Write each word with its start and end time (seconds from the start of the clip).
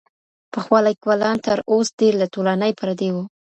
پخوا 0.53 0.79
ليکوالان 0.87 1.37
تر 1.45 1.57
اوس 1.71 1.87
ډېر 1.99 2.13
له 2.21 2.27
ټولني 2.33 2.71
پردي 2.79 3.09
وو. 3.11 3.23